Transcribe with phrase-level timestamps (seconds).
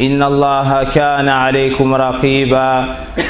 [0.00, 2.84] إن الله كان عليكم رقيبا.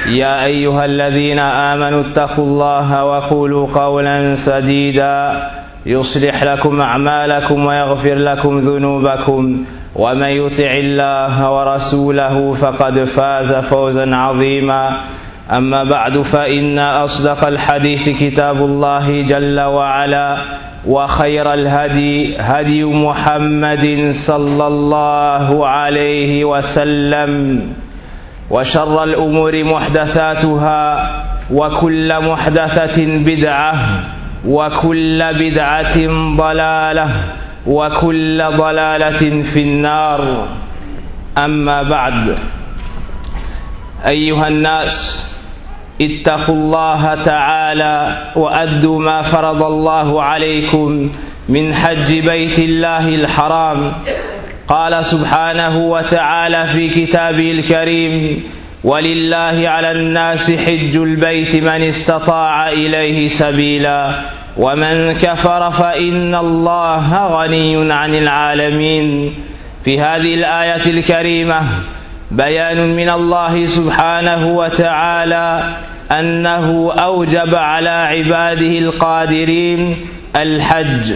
[0.06, 5.42] يا أيها الذين آمنوا اتقوا الله وقولوا قولا سديدا.
[5.86, 9.64] يصلح لكم أعمالكم ويغفر لكم ذنوبكم.
[9.96, 14.90] ومن يطع الله ورسوله فقد فاز فوزا عظيما.
[15.52, 20.36] أما بعد فإن أصدق الحديث كتاب الله جل وعلا
[20.86, 27.60] وخير الهدي هدي محمد صلى الله عليه وسلم
[28.50, 31.10] وشر الأمور محدثاتها
[31.50, 34.04] وكل محدثة بدعة
[34.48, 35.96] وكل بدعة
[36.36, 37.08] ضلالة
[37.66, 40.46] وكل ضلالة في النار.
[41.38, 42.36] أما بعد
[44.10, 45.33] أيها الناس
[46.06, 51.10] اتقوا الله تعالى وأدوا ما فرض الله عليكم
[51.48, 53.92] من حج بيت الله الحرام.
[54.68, 58.42] قال سبحانه وتعالى في كتابه الكريم
[58.84, 64.20] ولله على الناس حج البيت من استطاع إليه سبيلا
[64.56, 69.34] ومن كفر فإن الله غني عن العالمين.
[69.84, 71.62] في هذه الآية الكريمة
[72.30, 75.76] بيان من الله سبحانه وتعالى
[76.12, 80.06] أنه أوجب على عباده القادرين
[80.36, 81.12] الحج.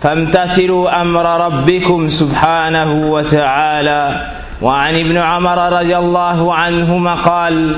[0.00, 4.30] فامتثلوا أمر ربكم سبحانه وتعالى.
[4.62, 7.76] وعن ابن عمر رضي الله عنهما قال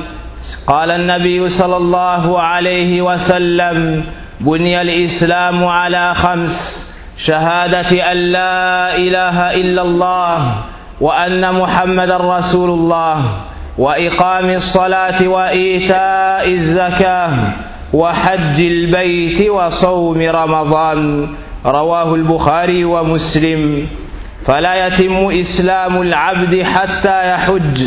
[0.66, 4.04] قال النبي صلى الله عليه وسلم
[4.40, 10.54] بني الإسلام على خمس شهادة أن لا إله إلا الله
[11.00, 13.40] وأن محمدا رسول الله.
[13.78, 17.30] وإقام الصلاة وإيتاء الزكاة
[17.92, 21.28] وحج البيت وصوم رمضان.
[21.66, 23.88] رواه البخاري ومسلم.
[24.44, 27.82] فلا يتم إسلام العبد حتى يحج.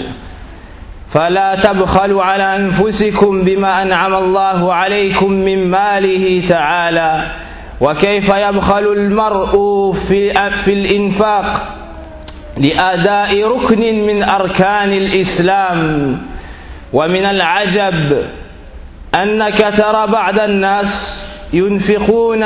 [1.07, 7.23] فلا تبخلوا على أنفسكم بما أنعم الله عليكم من ماله تعالى.
[7.81, 11.76] وكيف يبخل المرء في في الإنفاق؟
[12.59, 16.17] لأداء ركن من أركان الإسلام.
[16.93, 18.23] ومن العجب
[19.15, 21.23] أنك ترى بعض الناس
[21.53, 22.43] ينفقون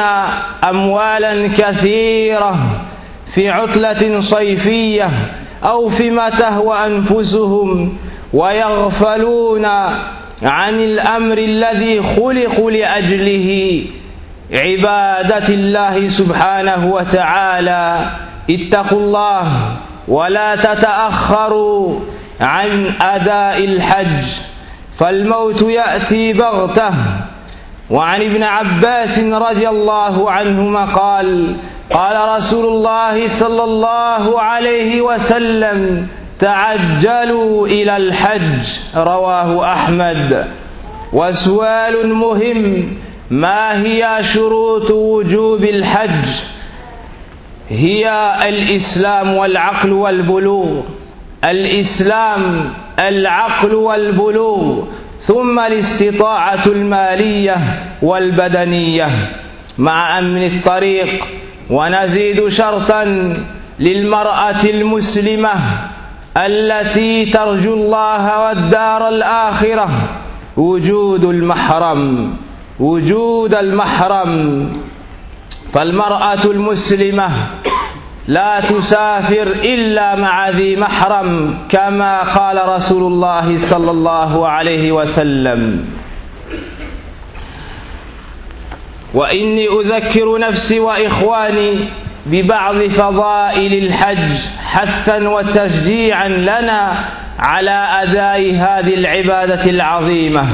[0.64, 2.82] اموالا كثيرة
[3.26, 5.10] في عطلة صيفية
[5.64, 7.98] أو فيما تهوى أنفسهم
[8.34, 9.66] ويغفلون
[10.44, 13.84] عن الأمر الذي خلقوا لأجله
[14.54, 18.10] عبادة الله سبحانه وتعالى.
[18.50, 19.78] اتقوا الله.
[20.08, 22.00] ولا تتأخروا
[22.42, 24.26] عن أداء الحج
[24.98, 26.94] فالموت يأتي بغتة.
[27.90, 31.56] وعن ابن عباس رضي الله عنهما قال
[31.94, 36.08] قال رسول الله صلى الله عليه وسلم
[36.40, 40.48] تعجلوا إلى الحج رواه أحمد.
[41.14, 42.98] وسؤال مهم
[43.30, 46.28] ما هي شروط وجوب الحج؟
[47.72, 50.82] هي الإسلام والعقل والبلوغ.
[51.46, 54.84] الإسلام العقل والبلوغ.
[55.20, 57.58] ثم الاستطاعة المالية
[58.02, 59.10] والبدنية.
[59.78, 61.26] مع أمن الطريق.
[61.70, 63.34] ونزيد شرطا
[63.80, 65.54] للمرأة المسلمة
[66.38, 69.90] التي ترجو الله والدار الآخرة.
[70.58, 72.34] وجود المحرم.
[72.80, 74.70] وجود المحرم.
[75.74, 77.30] فالمرأة المسلمة
[78.28, 85.86] لا تسافر إلا مع ذي محرم كما قال رسول الله صلى الله عليه وسلم.
[89.14, 91.80] وإني أذكر نفسي وإخواني
[92.26, 94.32] ببعض فضائل الحج
[94.66, 97.10] حثا وتشجيعا لنا
[97.40, 100.46] على أداء هذه العبادة العظيمة.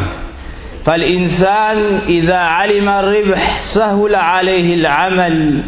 [0.87, 5.61] فالإنسان إذا علم الربح سهل عليه العمل.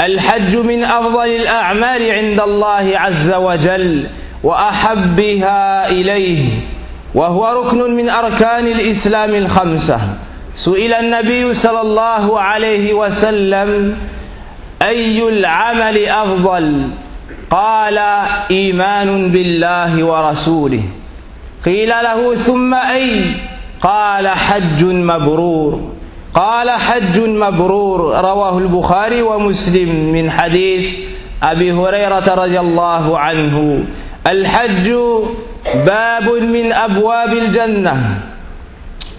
[0.00, 4.06] الحج من أفضل الأعمال عند الله عز وجل
[4.44, 6.44] وأحبها إليه
[7.14, 10.00] وهو ركن من أركان الإسلام الخمسة.
[10.54, 13.96] سئل النبي صلى الله عليه وسلم
[14.82, 16.88] أي العمل أفضل؟
[17.50, 17.98] قال
[18.50, 20.82] إيمان بالله ورسوله.
[21.64, 23.22] قيل له ثم أي؟
[23.82, 25.80] قال حج مبرور.
[26.34, 28.00] قال حج مبرور.
[28.24, 30.94] رواه البخاري ومسلم من حديث
[31.42, 33.84] أبي هريرة رضي الله عنه.
[34.26, 34.92] الحج
[35.86, 37.96] باب من أبواب الجنة.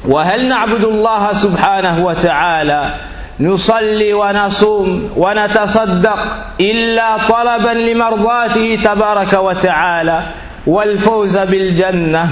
[0.08, 2.94] وهل نعبد الله سبحانه وتعالى؟
[3.40, 6.20] نصلي ونصوم ونتصدق
[6.62, 10.24] إلا طلبا لمرضاته تبارك وتعالى.
[10.68, 12.30] والفوز بالجنة.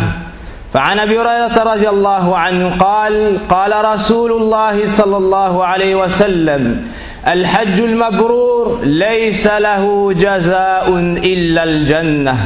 [0.74, 6.88] فعن أبي هريرة رضي الله عنه قال قال رسول الله صلى الله عليه وسلم
[7.28, 10.90] الحج المبرور ليس له جزاء
[11.24, 12.38] إلا الجنة.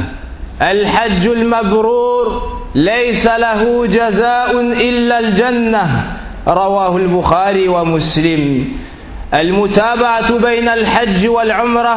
[0.62, 2.42] الحج المبرور
[2.74, 6.16] ليس له جزاء إلا الجنة.
[6.48, 8.68] رواه البخاري ومسلم.
[9.34, 11.96] المتابعة بين الحج والعمرة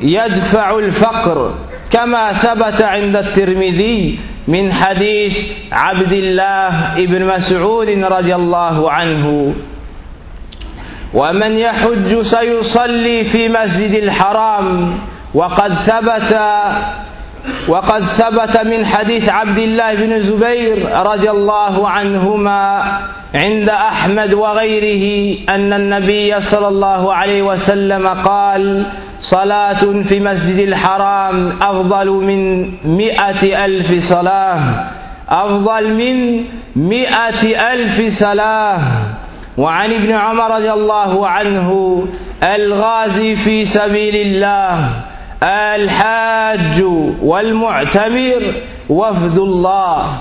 [0.00, 1.54] يدفع الفقر.
[1.92, 4.18] كما ثبت عند الترمذي
[4.48, 5.38] من حديث
[5.72, 9.54] عبد الله بن مسعود رضي الله عنه.
[11.14, 14.98] ومن يحج سيصلي في مسجد الحرام.
[15.34, 16.38] وقد ثبت
[17.68, 22.98] وقد ثبت من حديث عبد الله بن زبير رضي الله عنهما
[23.34, 28.86] عند أحمد وغيره أن النبي صلى الله عليه وسلم قال
[29.22, 34.60] صلاة في مسجد الحرام أفضل من مائه ألف صلاة.
[35.28, 36.44] أفضل من
[36.76, 38.80] مائه ألف صلاة.
[39.58, 42.02] وعن ابن عمر رضي الله عنه
[42.42, 44.90] الغازي في سبيل الله
[45.42, 46.82] الحاج
[47.22, 48.42] والمعتمر
[48.88, 50.16] وفد الله.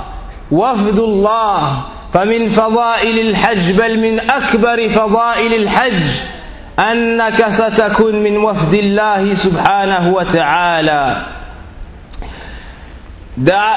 [0.51, 1.81] وفد الله
[2.13, 6.21] فمن فضائل الحج بل من أكبر فضائل الحج
[6.81, 11.21] أنك ستكون من وفد الله سبحانه وتعالى.
[13.37, 13.75] دع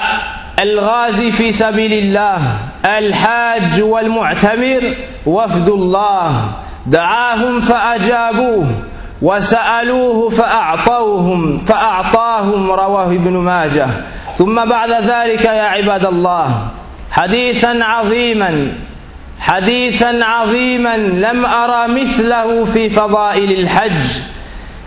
[0.61, 2.39] الغازي في سبيل الله
[2.99, 4.95] الحاج والمعتمر
[5.27, 6.53] وفد الله.
[6.87, 8.67] دعاهم فأجابوه
[9.23, 13.89] وسألوه فأعطوهم فأعطاهم رواه ابن ماجه.
[14.37, 16.69] ثم بعد ذلك يا عباد الله
[17.11, 18.73] حديثا عظيما
[19.45, 24.03] حديثا عظيما لم أرى مثله في فضائل الحج.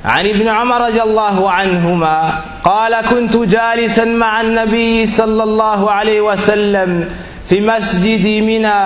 [0.06, 7.09] عن ابن عمر رضي الله عنهما قال كنت جالسا مع النبي صلى الله عليه وسلم
[7.45, 8.86] في مسجد منى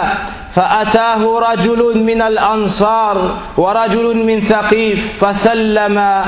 [0.51, 6.24] فأتاه رجل من الأنصار ورجل من ثقيف فسلم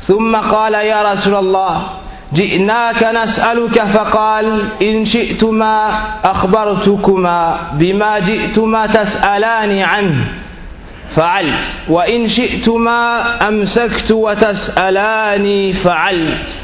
[0.00, 1.82] ثم قال يا رسول الله
[2.34, 10.24] جئناك نسألك فقال إن شئتما أخبرتكما بما جئتما تسألان عنه.
[11.10, 11.64] فعلت.
[11.88, 16.62] وإن شئتما أمسكت وتسألاني فعلت.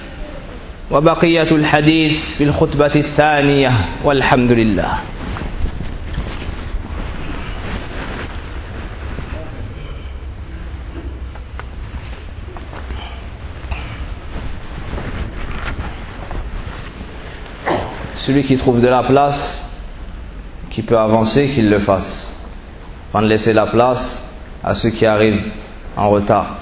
[0.91, 3.73] وبقية الحديث في الخطبة الثانية.
[4.05, 4.99] والحمد لله.
[18.27, 19.71] Celui qui trouve de la place,
[20.69, 22.45] qui peut avancer, qu'il le fasse.
[23.11, 24.29] Afin de laisser la place
[24.65, 25.45] à ceux qui arrivent
[25.97, 26.57] en retard.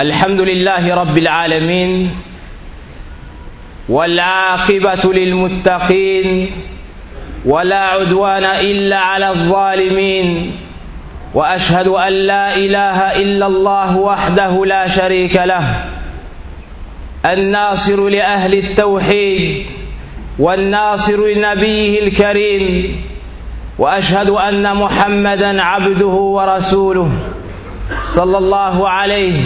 [0.00, 2.10] الحمد لله رب العالمين
[3.88, 6.50] والعاقبة للمتقين
[7.44, 10.56] ولا عدوان إلا على الظالمين
[11.34, 15.91] وأشهد أن لا إله إلا الله وحده لا شريك له
[17.26, 19.66] الناصر لأهل التوحيد
[20.38, 23.00] والناصر لنبيه الكريم
[23.78, 27.10] وأشهد أن محمدا عبده ورسوله
[28.04, 29.40] صلى الله عليه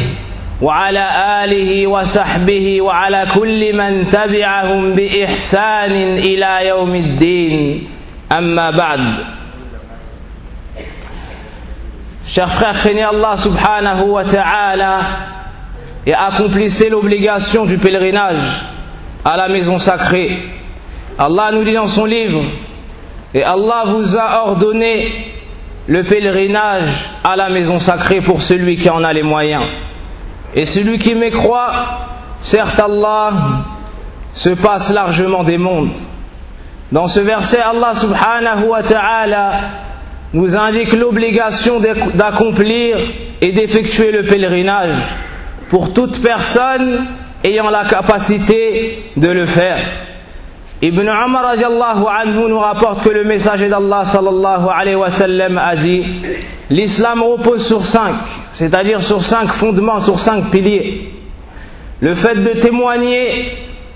[0.63, 1.05] وعلى
[1.45, 7.89] آله وصحبه وعلى كل من تبعهم بإحسان إلى يوم الدين.
[8.33, 9.15] أما بعد
[12.27, 15.36] Allah subhanahu wa ta'ala
[16.07, 18.65] et accomplissez l'obligation du pèlerinage
[19.25, 20.39] à la maison sacrée.
[21.19, 22.43] Allah nous dit dans son livre,
[23.35, 25.33] et Allah vous a ordonné
[25.89, 29.65] le pèlerinage à la maison sacrée pour celui qui en a les moyens.
[30.55, 31.73] Et celui qui mécroit,
[32.39, 33.33] certes Allah
[34.33, 35.97] se passe largement des mondes.
[36.93, 39.53] Dans ce verset, Allah subhanahu wa ta'ala
[40.33, 41.81] nous indique l'obligation
[42.15, 42.97] d'accomplir
[43.41, 44.97] et d'effectuer le pèlerinage
[45.69, 47.07] pour toute personne
[47.45, 49.79] ayant la capacité de le faire.
[50.83, 56.05] Ibn Umar anhu nous rapporte que le messager d'Allah sallallahu alayhi wa sallam a dit
[56.69, 58.13] L'islam repose sur cinq,
[58.53, 61.13] c'est-à-dire sur cinq fondements, sur cinq piliers.
[62.01, 63.53] Le fait de témoigner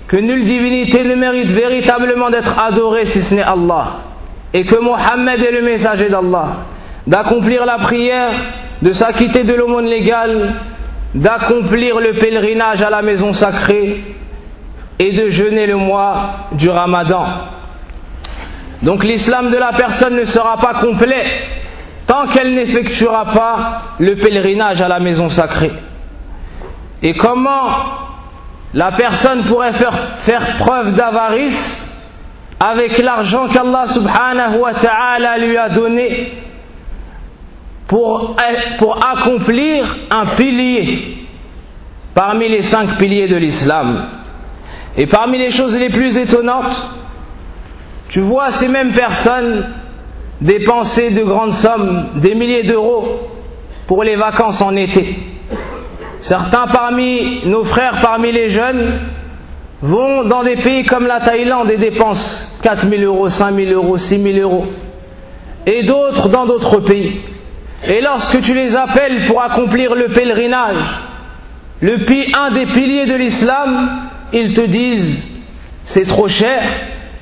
[0.07, 3.99] que nulle divinité ne mérite véritablement d'être adorée si ce n'est Allah,
[4.53, 6.57] et que Mohammed est le messager d'Allah,
[7.05, 8.31] d'accomplir la prière,
[8.81, 10.53] de s'acquitter de l'aumône légale,
[11.13, 14.03] d'accomplir le pèlerinage à la maison sacrée,
[15.01, 17.25] et de jeûner le mois du ramadan.
[18.83, 21.25] Donc l'islam de la personne ne sera pas complet
[22.05, 25.71] tant qu'elle n'effectuera pas le pèlerinage à la maison sacrée.
[27.01, 27.67] Et comment
[28.75, 31.99] la personne pourrait faire, preuve d'avarice
[32.59, 36.31] avec l'argent qu'Allah subhanahu wa ta'ala lui a donné
[37.91, 38.37] pour,
[39.01, 41.17] accomplir un pilier
[42.13, 44.05] parmi les cinq piliers de l'islam.
[44.95, 46.89] Et parmi les choses les plus étonnantes,
[48.07, 49.65] tu vois ces mêmes personnes
[50.39, 53.29] dépenser de grandes sommes, des milliers d'euros,
[53.87, 55.19] pour les vacances en été.
[56.21, 59.01] Certains parmi nos frères, parmi les jeunes,
[59.81, 63.97] vont dans des pays comme la Thaïlande et dépensent 4 000 euros, 5 000 euros,
[63.97, 64.65] 6 000 euros.
[65.65, 67.19] Et d'autres dans d'autres pays.
[67.87, 70.83] Et lorsque tu les appelles pour accomplir le pèlerinage,
[71.81, 71.97] le,
[72.37, 74.01] un des piliers de l'islam,
[74.33, 75.27] ils te disent
[75.83, 76.61] c'est trop cher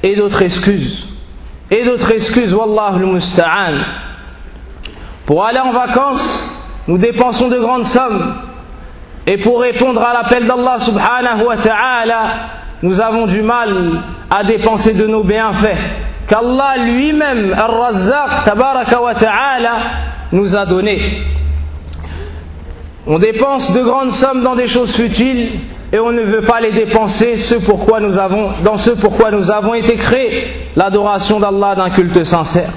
[0.04, 1.08] et d'autres excuses.
[1.72, 3.80] Et d'autres excuses, Wallah musta'an.
[5.26, 6.50] Pour aller en vacances,
[6.88, 8.36] nous dépensons de grandes sommes.
[9.28, 12.24] Et pour répondre à l'appel d'Allah subhanahu wa ta'ala,
[12.82, 14.02] nous avons du mal
[14.32, 15.78] à dépenser de nos bienfaits
[16.28, 19.78] qu'Allah lui-même, Ar-Razzaq, tabaraka wa ta'ala,
[20.32, 21.22] nous a donnés.
[23.08, 25.50] On dépense de grandes sommes dans des choses futiles
[25.92, 31.40] et on ne veut pas les dépenser dans ce pourquoi nous avons été créés, l'adoration
[31.40, 32.70] d'Allah d'un culte sincère.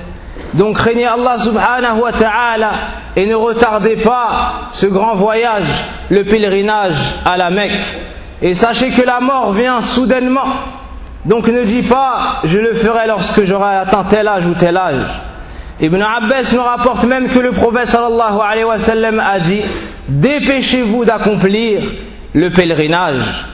[0.54, 2.72] Donc craignez Allah subhanahu wa ta'ala
[3.16, 7.86] et ne retardez pas ce grand voyage, le pèlerinage à la Mecque.
[8.40, 10.46] Et sachez que la mort vient soudainement.
[11.24, 15.06] Donc ne dis pas je le ferai lorsque j'aurai atteint tel âge ou tel âge.
[15.82, 19.62] Ibn Abbas nous rapporte même que le prophète sallallahu alayhi wa sallam a dit
[20.08, 21.82] Dépêchez-vous d'accomplir
[22.34, 23.44] le pèlerinage.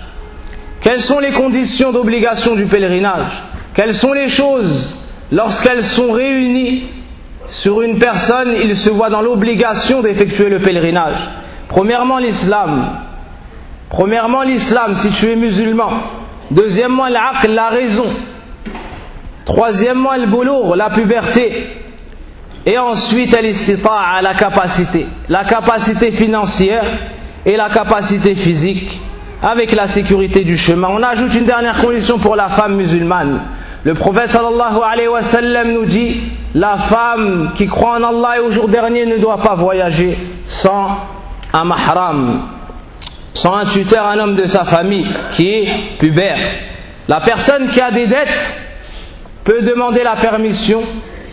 [0.82, 3.42] Quelles sont les conditions d'obligation du pèlerinage?
[3.72, 4.98] Quelles sont les choses?
[5.32, 6.84] Lorsqu'elles sont réunies
[7.46, 11.30] sur une personne, il se voit dans l'obligation d'effectuer le pèlerinage
[11.68, 12.98] Premièrement, l'islam.
[13.88, 15.90] Premièrement, l'islam, si tu es musulman.
[16.50, 18.06] Deuxièmement, l'aql, la raison.
[19.46, 21.87] Troisièmement, le boulour, la puberté.
[22.68, 25.06] Et ensuite, à la capacité.
[25.30, 26.84] La capacité financière
[27.46, 29.00] et la capacité physique
[29.42, 30.88] avec la sécurité du chemin.
[30.90, 33.40] On ajoute une dernière condition pour la femme musulmane.
[33.84, 36.20] Le prophète sallallahu alayhi wa sallam nous dit
[36.54, 40.88] la femme qui croit en Allah et au jour dernier ne doit pas voyager sans
[41.54, 42.42] un mahram,
[43.32, 46.36] sans un tuteur, un homme de sa famille qui est pubère.
[47.08, 48.54] La personne qui a des dettes
[49.44, 50.82] peut demander la permission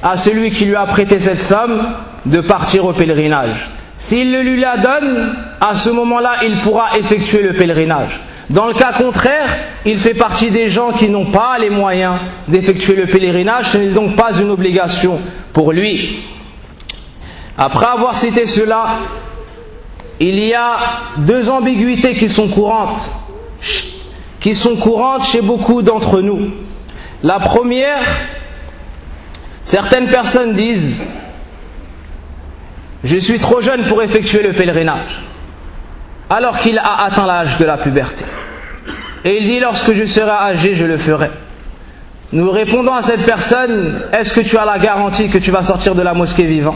[0.05, 1.81] à celui qui lui a prêté cette somme
[2.27, 3.71] de partir au pèlerinage.
[3.97, 8.21] S'il le lui la donne, à ce moment-là, il pourra effectuer le pèlerinage.
[8.51, 9.50] Dans le cas contraire,
[9.83, 13.88] il fait partie des gens qui n'ont pas les moyens d'effectuer le pèlerinage, ce n'est
[13.93, 15.19] donc pas une obligation
[15.53, 16.19] pour lui.
[17.57, 19.00] Après avoir cité cela,
[20.19, 20.77] il y a
[21.17, 23.12] deux ambiguïtés qui sont courantes,
[24.39, 26.51] qui sont courantes chez beaucoup d'entre nous.
[27.24, 28.03] La première,
[29.65, 31.03] certaines personnes disent
[33.03, 35.22] je suis trop jeune pour effectuer le pèlerinage,
[36.29, 38.24] alors qu'il a atteint l'âge de la puberté.
[39.24, 41.29] Et il dit, lorsque je serai âgé, je le ferai.
[42.31, 45.93] Nous répondons à cette personne, est-ce que tu as la garantie que tu vas sortir
[45.95, 46.75] de la mosquée vivant?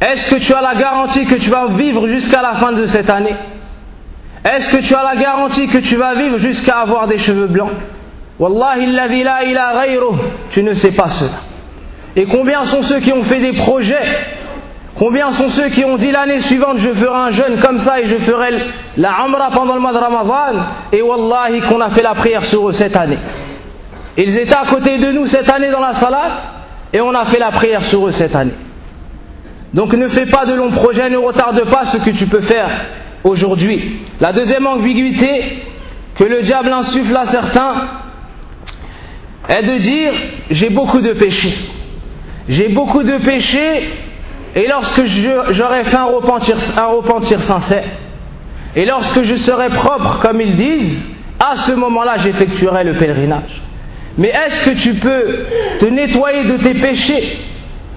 [0.00, 3.10] Est-ce que tu as la garantie que tu vas vivre jusqu'à la fin de cette
[3.10, 3.34] année?
[4.44, 7.72] Est-ce que tu as la garantie que tu vas vivre jusqu'à avoir des cheveux blancs?
[8.38, 9.08] Wallahi la
[10.50, 11.30] tu ne sais pas cela.
[12.16, 14.18] Et combien sont ceux qui ont fait des projets?
[14.94, 18.06] Combien sont ceux qui ont dit l'année suivante je ferai un jeûne comme ça et
[18.06, 18.50] je ferai
[18.96, 20.64] la Umrah pendant le mois de Ramadan?
[20.92, 23.18] Et Wallahi qu'on a fait la prière sur eux cette année.
[24.16, 26.36] Ils étaient à côté de nous cette année dans la salat
[26.92, 28.54] et on a fait la prière sur eux cette année.
[29.74, 32.68] Donc ne fais pas de longs projets, ne retarde pas ce que tu peux faire
[33.24, 34.00] aujourd'hui.
[34.20, 35.62] La deuxième ambiguïté
[36.14, 37.74] que le diable insuffle à certains,
[39.48, 40.12] est de dire
[40.50, 41.56] j'ai beaucoup de péchés.
[42.48, 43.88] J'ai beaucoup de péchés
[44.54, 47.84] et lorsque j'aurai fait un repentir, un repentir sincère,
[48.74, 51.10] et lorsque je serai propre, comme ils disent,
[51.40, 53.62] à ce moment-là j'effectuerai le pèlerinage.
[54.18, 55.44] Mais est-ce que tu peux
[55.78, 57.38] te nettoyer de tes péchés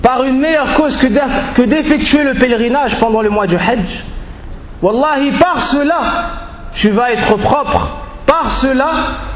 [0.02, 4.04] par une meilleure cause que d'effectuer le pèlerinage pendant le mois du Hajj?
[4.82, 6.32] Wallahi, par cela,
[6.74, 7.90] tu vas être propre.
[8.30, 8.92] Par cela,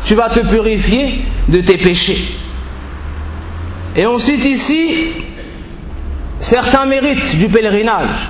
[0.06, 2.36] tu vas te purifier de tes péchés.
[3.96, 5.12] Et on cite ici
[6.38, 8.30] certains mérites du pèlerinage.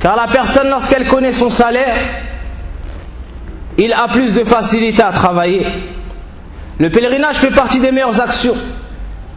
[0.00, 1.96] Car la personne, lorsqu'elle connaît son salaire,
[3.78, 5.66] il a plus de facilité à travailler.
[6.78, 8.56] Le pèlerinage fait partie des meilleures actions.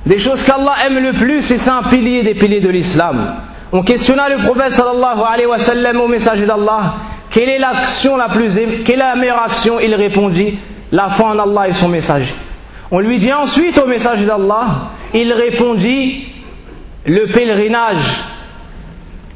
[0.06, 3.36] Des choses qu'Allah aime le plus et c'est un pilier des piliers de l'islam.
[3.72, 6.96] On questionna le prophète sallallahu alayhi wa sallam au messager d'Allah
[7.30, 8.56] quelle est l'action la plus
[8.86, 9.80] quelle est la meilleure action?
[9.80, 10.58] Il répondit
[10.92, 12.34] la foi en Allah et son messager.
[12.92, 16.28] On lui dit ensuite au messager d'Allah, il répondit
[17.06, 18.24] le pèlerinage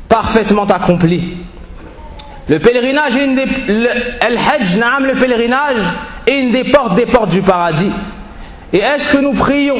[0.07, 1.38] parfaitement accompli.
[2.48, 3.45] Le pèlerinage est une des,
[5.19, 5.77] pèlerinage
[6.27, 7.91] est une des portes des portes du paradis.
[8.74, 9.77] Et est-ce que nous prions?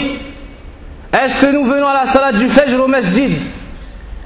[1.13, 3.32] Est-ce que nous venons à la salade du Fajr au masjid?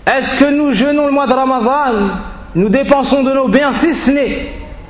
[0.06, 2.10] Est-ce que nous jeûnons le mois de Ramadan?
[2.56, 4.48] Nous dépensons de nos biens si ce n'est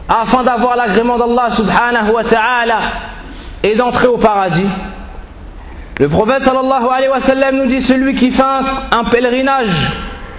[0.07, 2.79] afin d'avoir l'agrément d'Allah subhanahu wa ta'ala
[3.63, 4.67] et d'entrer au paradis.
[5.99, 9.89] Le prophète sallallahu alayhi wa nous dit celui qui fait un, un pèlerinage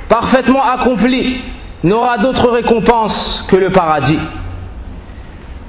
[0.08, 1.40] parfaitement accompli
[1.82, 4.18] n'aura d'autre récompense que le paradis.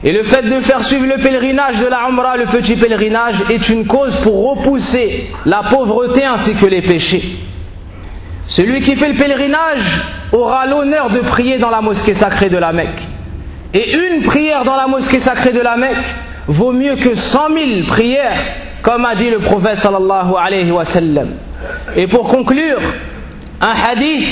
[0.04, 3.70] Et le fait de faire suivre le pèlerinage de la Umrah, le petit pèlerinage, est
[3.70, 7.24] une cause pour repousser la pauvreté ainsi que les péchés.
[8.46, 12.74] Celui qui fait le pèlerinage aura l'honneur de prier dans la mosquée sacrée de la
[12.74, 13.02] Mecque.
[13.74, 15.98] Et une prière dans la mosquée sacrée de la Mecque
[16.48, 18.40] vaut mieux que cent mille prières,
[18.82, 21.30] comme a dit le prophète sallallahu alayhi wa sallam.
[21.96, 22.80] Et pour conclure,
[23.60, 24.28] un hadith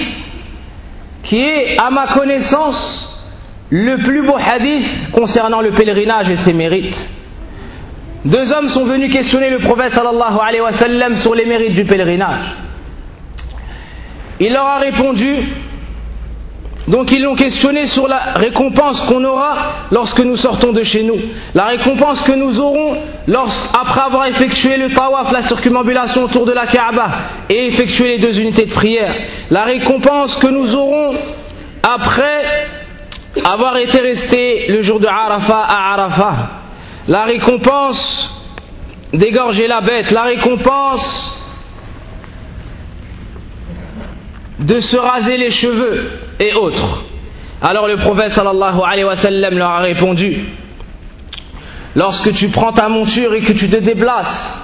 [1.23, 3.11] qui est, à ma connaissance,
[3.69, 7.09] le plus beau hadith concernant le pèlerinage et ses mérites.
[8.23, 12.55] Deux hommes sont venus questionner le prophète sallallahu alayhi sur les mérites du pèlerinage.
[14.39, 15.35] Il leur a répondu,
[16.87, 21.17] donc ils l'ont questionné sur la récompense qu'on aura lorsque nous sortons de chez nous.
[21.55, 22.97] La récompense que nous aurons
[23.79, 27.09] après avoir effectué le tawaf, la circumambulation autour de la Kaaba
[27.49, 29.15] et effectué les deux unités de prière.
[29.49, 31.15] La récompense que nous aurons
[31.81, 32.67] après
[33.43, 36.35] avoir été resté le jour de Arafat à Arafat.
[37.07, 38.53] La récompense
[39.11, 40.11] d'égorger la bête.
[40.11, 41.31] La récompense
[44.59, 47.05] de se raser les cheveux et autres.
[47.61, 50.37] Alors le prophète sallallahu alayhi wa sallam leur a répondu
[51.95, 54.61] Lorsque tu prends ta monture et que tu te déplaces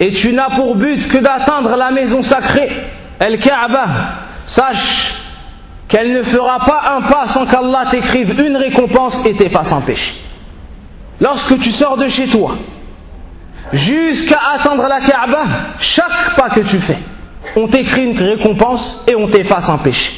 [0.00, 2.68] et tu n'as pour but que d'atteindre la maison sacrée,
[3.18, 3.86] El Kaaba,
[4.44, 5.14] sache
[5.88, 10.12] qu'elle ne fera pas un pas sans qu'Allah t'écrive une récompense et t'efface un péché.
[11.20, 12.54] Lorsque tu sors de chez toi,
[13.72, 15.44] jusqu'à atteindre la Kaaba,
[15.80, 16.98] chaque pas que tu fais,
[17.56, 20.12] on t'écrit une récompense et on t'efface un péché.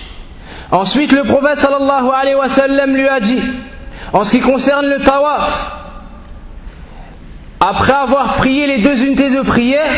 [0.73, 2.37] Ensuite, le prophète sallallahu alayhi
[2.95, 3.43] lui a dit,
[4.13, 5.73] en ce qui concerne le tawaf,
[7.59, 9.91] après avoir prié les deux unités de prière,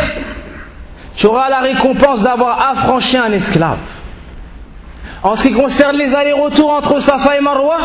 [1.15, 3.77] tu auras la récompense d'avoir affranchi un esclave.
[5.23, 7.77] En ce qui concerne les allers-retours entre Safa et Marwa,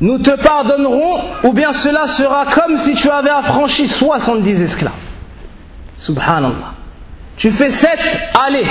[0.00, 4.92] nous te pardonnerons, ou bien cela sera comme si tu avais affranchi 70 esclaves.
[5.98, 6.74] Subhanallah.
[7.36, 8.00] Tu fais sept
[8.46, 8.66] allées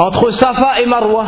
[0.00, 1.26] entre Safa et Marwa.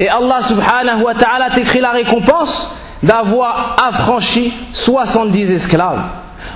[0.00, 6.02] Et Allah subhanahu wa ta'ala t'écrit la récompense d'avoir affranchi 70 esclaves.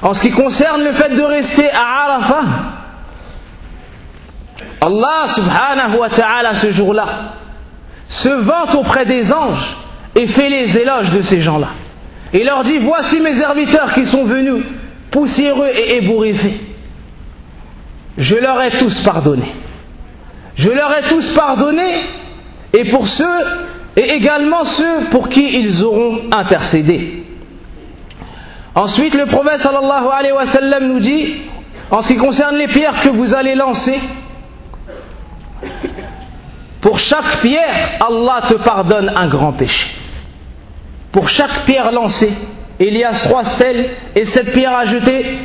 [0.02, 2.42] En ce qui concerne le fait de rester à Arafah,
[4.80, 7.06] Allah subhanahu wa ta'ala ce jour-là
[8.08, 9.76] se vante auprès des anges
[10.16, 11.68] et fait les éloges de ces gens-là.
[12.32, 14.64] Et leur dit, voici mes serviteurs qui sont venus
[15.10, 16.58] poussiéreux et ébouriffés.
[18.18, 19.44] Je leur ai tous pardonné.
[20.60, 22.02] Je leur ai tous pardonné,
[22.74, 23.24] et pour ceux,
[23.96, 27.24] et également ceux pour qui ils auront intercédé.
[28.74, 29.66] Ensuite, le prophète
[30.82, 31.36] nous dit,
[31.90, 33.98] en ce qui concerne les pierres que vous allez lancer,
[36.82, 39.88] pour chaque pierre, Allah te pardonne un grand péché.
[41.10, 42.32] Pour chaque pierre lancée,
[42.78, 45.38] il y a trois stèles, et cette pierre ajoutée,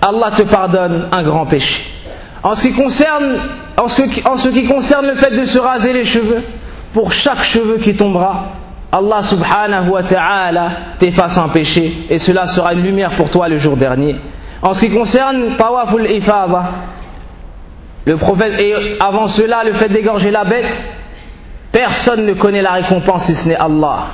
[0.00, 1.95] Allah te pardonne un grand péché.
[2.46, 3.40] En ce, qui concerne,
[3.76, 6.44] en, ce en ce qui concerne le fait de se raser les cheveux,
[6.92, 8.52] pour chaque cheveu qui tombera,
[8.92, 13.58] Allah subhanahu wa ta'ala t'efface un péché et cela sera une lumière pour toi le
[13.58, 14.14] jour dernier.
[14.62, 16.70] En ce qui concerne Tawaful Ifada,
[18.04, 20.80] le prophète, et avant cela, le fait d'égorger la bête,
[21.72, 24.04] personne ne connaît la récompense si ce n'est Allah.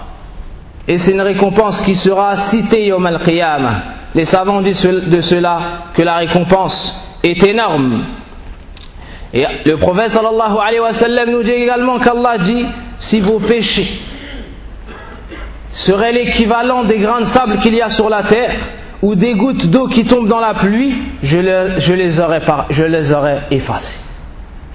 [0.88, 3.82] Et c'est une récompense qui sera citée Yom al-Qiyamah.
[4.14, 5.60] Les savants disent de cela
[5.92, 8.06] que la récompense est énorme.
[9.34, 12.66] Et le prophète sallallahu alayhi wa sallam nous dit également qu'Allah dit
[12.98, 13.88] si vos péchés
[15.70, 18.54] seraient l'équivalent des grains de sable qu'il y a sur la terre
[19.00, 23.40] ou des gouttes d'eau qui tombent dans la pluie, je les, aurais, je les aurais
[23.50, 23.98] effacés.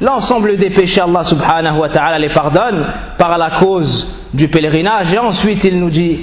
[0.02, 2.86] L'ensemble des péchés, Allah subhanahu wa ta'ala les pardonne
[3.18, 5.14] par la cause du pèlerinage.
[5.14, 6.20] Et ensuite, il nous dit,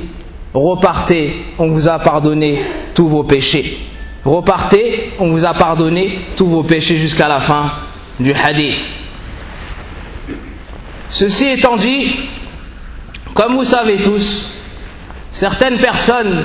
[0.53, 2.62] repartez, on vous a pardonné
[2.94, 3.79] tous vos péchés.
[4.25, 7.70] Repartez, on vous a pardonné tous vos péchés jusqu'à la fin
[8.20, 8.79] du hadith.
[11.09, 12.12] Ceci étant dit,
[13.35, 14.50] comme vous savez tous,
[15.31, 16.44] certaines personnes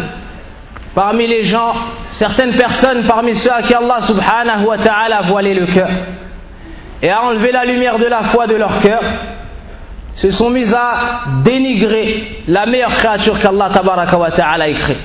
[0.95, 1.73] parmi les gens,
[2.07, 5.89] certaines personnes parmi ceux à qui Allah subhanahu wa ta'ala a voilé le cœur
[7.01, 9.01] et a enlevé la lumière de la foi de leur cœur,
[10.15, 13.71] se sont mis à dénigrer la meilleure créature qu'Allah
[14.17, 14.97] wa ta'ala a créée.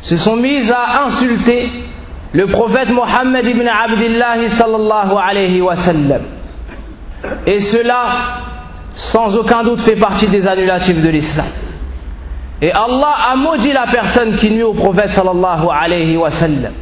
[0.00, 1.68] Se sont mis à insulter
[2.32, 6.20] le prophète Mohammed ibn Abdullah sallallahu alayhi wa sallam.
[7.46, 8.42] Et cela,
[8.92, 11.46] sans aucun doute, fait partie des annulatifs de l'islam.
[12.60, 16.72] Et Allah a maudit la personne qui nuit au prophète sallallahu alayhi wa sallam.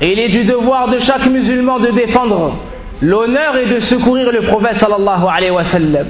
[0.00, 2.54] Et il est du devoir de chaque musulman de défendre
[3.02, 6.06] l'honneur et de secourir le prophète sallallahu alayhi wa sallam.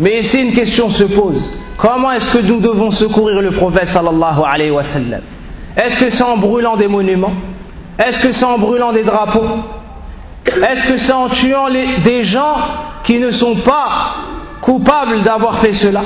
[0.00, 1.50] Mais ici une question se pose.
[1.76, 5.20] Comment est-ce que nous devons secourir le prophète sallallahu alayhi wa sallam?
[5.76, 7.34] Est-ce que c'est en brûlant des monuments?
[7.98, 9.58] Est-ce que c'est en brûlant des drapeaux?
[10.46, 12.56] Est-ce que c'est en tuant des gens
[13.02, 14.14] qui ne sont pas
[14.60, 16.02] coupables d'avoir fait cela?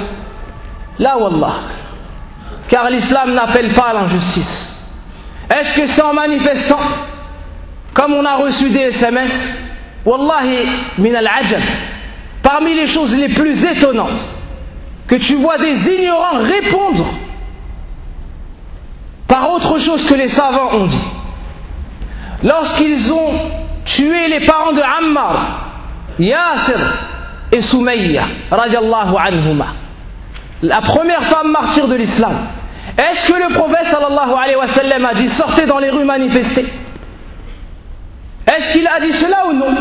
[0.98, 1.52] Là, Wallah.
[2.68, 4.88] Car l'islam n'appelle pas à l'injustice.
[5.50, 6.78] Est-ce que c'est en manifestant?
[7.92, 9.59] Comme on a reçu des SMS,
[10.07, 10.66] Wallahi
[10.98, 11.61] min al-ajab.
[12.42, 14.26] Parmi les choses les plus étonnantes,
[15.07, 17.05] que tu vois des ignorants répondre
[19.28, 21.05] par autre chose que les savants ont dit
[22.42, 23.31] lorsqu'ils ont
[23.85, 25.70] tué les parents de Ammar,
[26.18, 26.78] Yasir
[27.50, 29.66] et Soumayya, radiallahu anhuma,
[30.62, 32.35] la première femme martyre de l'islam,
[32.98, 36.66] est-ce que le prophète sallallahu alayhi wa a dit sortez dans les rues manifester?
[38.46, 39.74] Est-ce qu'il a dit cela ou non?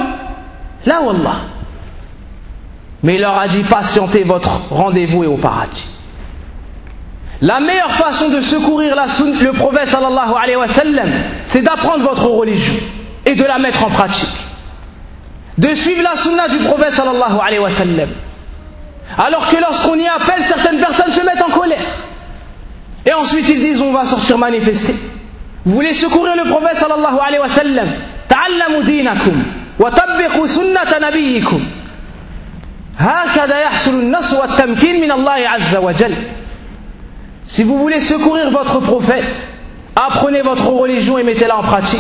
[0.86, 1.36] Là, Wallah.
[3.04, 5.88] Mais il leur a dit patientez, votre rendez-vous est au paradis.
[7.43, 11.11] La meilleure façon de secourir la le prophète sallallahu alayhi wa sallam,
[11.45, 12.75] c'est d'apprendre votre religion
[13.27, 14.33] et de la mettre en pratique.
[15.59, 18.09] De suivre la sunna du prophète sallallahu alayhi wa sallam.
[19.19, 21.85] Alors que lorsqu'on y appelle, certaines personnes se mettent en colère.
[23.05, 24.95] Et ensuite ils disent on va sortir manifester.
[25.65, 27.89] Vous voulez secourir le prophète sallallahu alayhi wa sallam
[28.29, 29.43] تعلموا دينكم
[29.81, 31.67] وطبقوا سنة نبيكم
[32.99, 36.15] هكذا يحصل النصر والتمكين من الله عز وجل
[37.52, 39.46] si vous voulez secourir votre prophète,
[39.94, 42.00] apprenez votre religion et mettez-la en pratique.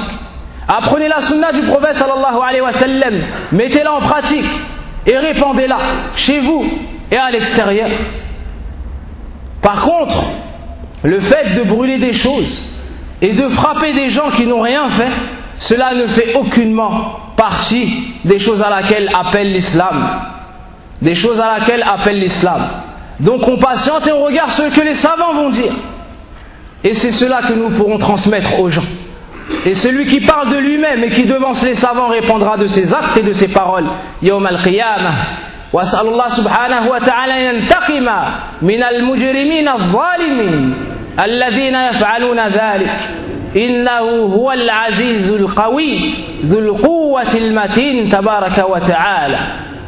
[0.65, 2.01] Apprenez la sunna du prophète
[3.51, 4.45] mettez-la en pratique
[5.05, 5.77] et répandez-la
[6.15, 6.65] chez vous
[7.11, 7.89] et à l'extérieur.
[9.61, 10.23] Par contre,
[11.03, 12.63] le fait de brûler des choses
[13.21, 15.11] et de frapper des gens qui n'ont rien fait,
[15.55, 20.21] cela ne fait aucunement partie des choses à laquelle appelle l'islam.
[21.01, 22.61] Des choses à laquelle appelle l'islam.
[23.20, 25.72] Donc on patiente et on regarde ce que les savants vont dire.
[26.84, 28.84] Et c'est cela que nous pourrons transmettre aux gens.
[29.64, 33.16] Et celui qui parle de lui-même et qui devance les savants répondra de ses actes
[33.16, 33.86] et de ses paroles.
[34.22, 35.14] Yawm al-qiyamah.
[35.72, 38.08] واسال الله سبحانه وتعالى ينتقم
[38.62, 40.74] من المجرمين الظالمين
[41.20, 42.98] الذين يفعلون ذلك
[43.56, 43.98] انه
[44.34, 49.38] هو العزيز القوي ذو القوه المتين تبارك وتعالى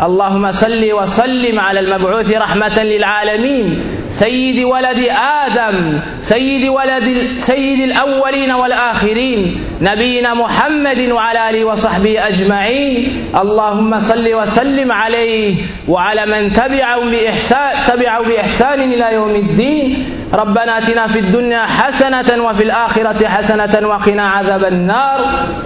[0.01, 3.81] اللهم صل وسلم على المبعوث رحمة للعالمين.
[4.09, 4.99] سيد ولد
[5.45, 9.63] آدم سيد ولد سيد الأولين والآخرين.
[9.81, 13.29] نبينا محمد وعلى آله وصحبه أجمعين.
[13.35, 15.55] اللهم صل وسلم عليه
[15.87, 20.05] وعلى من تبعهم بإحسان تبعوا بإحسان إلى يوم الدين.
[20.33, 25.19] ربنا آتنا في الدنيا حسنة وفي الآخرة حسنة وقنا عذاب النار.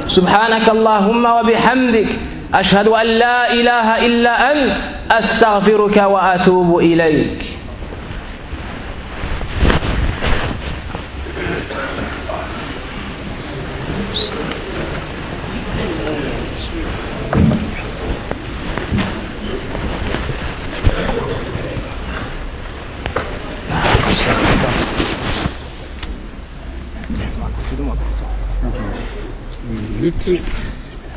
[0.08, 2.37] سبحانك اللهم وبحمدك.
[2.54, 4.78] أشهد أن لا إله إلا أنت
[5.12, 7.58] أستغفرك وأتوب إليك
[30.00, 30.77] Thank you.